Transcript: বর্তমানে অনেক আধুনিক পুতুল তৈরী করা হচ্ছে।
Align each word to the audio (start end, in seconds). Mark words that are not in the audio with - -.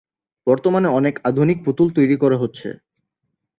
বর্তমানে 0.47 0.87
অনেক 0.91 1.15
আধুনিক 1.23 1.57
পুতুল 1.65 1.87
তৈরী 1.95 2.15
করা 2.17 2.37
হচ্ছে। 2.37 2.67